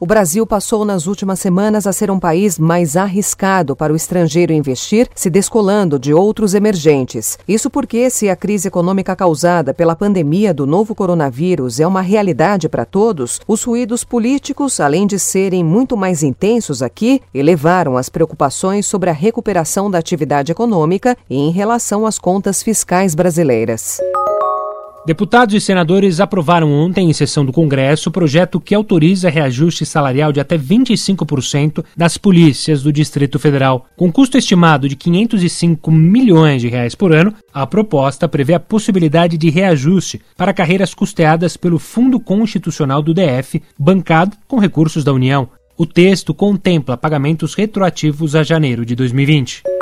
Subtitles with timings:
[0.00, 4.52] O Brasil passou nas últimas semanas a ser um país mais arriscado para o estrangeiro
[4.52, 7.36] investir, se descolando de outros emergentes.
[7.48, 12.68] Isso porque, se a crise econômica causada pela pandemia do novo coronavírus é uma realidade
[12.68, 18.86] para todos, os ruídos políticos, além de serem muito mais intensos aqui, elevaram as preocupações
[18.86, 23.98] sobre a recuperação da atividade econômica e em relação às contas fiscais brasileiras.
[25.08, 30.30] Deputados e senadores aprovaram ontem, em sessão do Congresso, o projeto que autoriza reajuste salarial
[30.32, 33.86] de até 25% das polícias do Distrito Federal.
[33.96, 39.38] Com custo estimado de 505 milhões de reais por ano, a proposta prevê a possibilidade
[39.38, 45.48] de reajuste para carreiras custeadas pelo Fundo Constitucional do DF, bancado com recursos da União.
[45.74, 49.77] O texto contempla pagamentos retroativos a janeiro de 2020.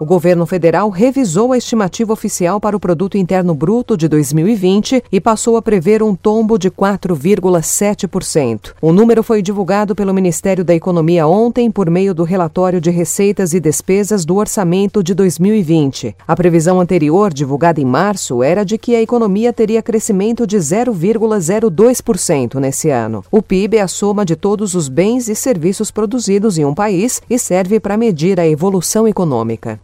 [0.00, 5.20] O governo federal revisou a estimativa oficial para o Produto Interno Bruto de 2020 e
[5.20, 8.72] passou a prever um tombo de 4,7%.
[8.80, 13.52] O número foi divulgado pelo Ministério da Economia ontem por meio do relatório de receitas
[13.52, 16.16] e despesas do orçamento de 2020.
[16.26, 22.54] A previsão anterior, divulgada em março, era de que a economia teria crescimento de 0,02%
[22.54, 23.22] nesse ano.
[23.30, 27.20] O PIB é a soma de todos os bens e serviços produzidos em um país
[27.28, 29.78] e serve para medir a evolução econômica.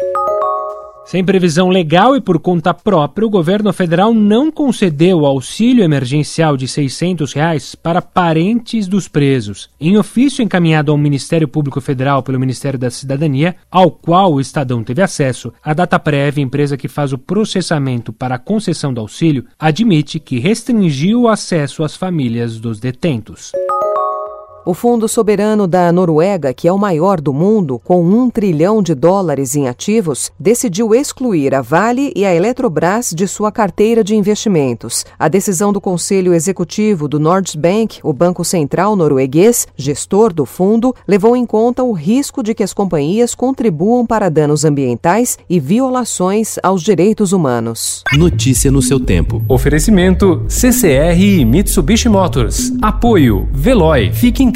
[1.07, 6.67] Sem previsão legal e por conta própria, o governo federal não concedeu auxílio emergencial de
[6.67, 9.71] 600 reais para parentes dos presos.
[9.81, 14.83] Em ofício encaminhado ao Ministério Público Federal pelo Ministério da Cidadania, ao qual o Estadão
[14.83, 19.47] teve acesso, a Data Prévia, empresa que faz o processamento para a concessão do auxílio,
[19.57, 23.53] admite que restringiu o acesso às famílias dos detentos.
[24.69, 28.97] O Fundo Soberano da Noruega, que é o maior do mundo, com um trilhão de
[28.97, 35.06] dólares em ativos, decidiu excluir a Vale e a Eletrobras de sua carteira de investimentos.
[35.17, 41.36] A decisão do Conselho Executivo do Nordsbank, o Banco Central norueguês, gestor do fundo, levou
[41.36, 46.83] em conta o risco de que as companhias contribuam para danos ambientais e violações aos
[46.83, 48.02] direitos humanos.
[48.18, 49.41] Notícia no seu tempo.
[49.48, 52.73] Oferecimento CCR e Mitsubishi Motors.
[52.83, 54.11] Apoio Veloy.
[54.12, 54.55] Fique em